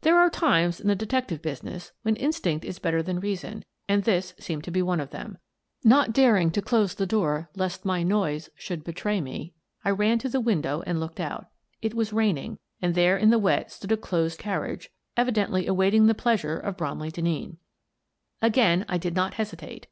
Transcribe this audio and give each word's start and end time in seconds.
There 0.00 0.18
are 0.18 0.28
times 0.28 0.80
in 0.80 0.88
the 0.88 0.96
detective 0.96 1.40
business 1.40 1.92
when 2.02 2.16
instinct 2.16 2.64
is 2.64 2.80
better 2.80 3.04
than 3.04 3.20
reason, 3.20 3.64
and 3.88 4.02
this 4.02 4.34
seemed 4.36 4.64
to 4.64 4.72
be 4.72 4.82
one 4.82 4.98
of 4.98 5.10
them. 5.10 5.38
Not 5.84 6.12
daring 6.12 6.50
to 6.50 6.60
close 6.60 6.96
the 6.96 7.06
door 7.06 7.50
lest 7.54 7.84
my 7.84 8.02
noise 8.02 8.50
should 8.56 8.82
betray 8.82 9.20
me, 9.20 9.54
I 9.84 9.90
ran 9.90 10.18
to 10.18 10.28
the 10.28 10.40
window 10.40 10.82
and 10.88 10.98
looked 10.98 11.20
out: 11.20 11.46
it 11.80 11.94
was 11.94 12.12
raining, 12.12 12.58
and 12.82 12.96
there 12.96 13.16
in 13.16 13.30
the 13.30 13.38
wet 13.38 13.70
stood 13.70 13.92
a 13.92 13.96
closed 13.96 14.40
carriage, 14.40 14.90
evidently 15.16 15.68
awaiting 15.68 16.08
the 16.08 16.14
pleasure 16.16 16.58
of 16.58 16.76
Bromley 16.76 17.12
Denneen. 17.12 17.58
Again 18.42 18.84
I 18.88 18.98
did 18.98 19.14
not 19.14 19.34
hesitate. 19.34 19.86